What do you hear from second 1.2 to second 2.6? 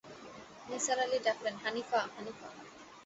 ডাকলেন, হানিফা, হানিফা।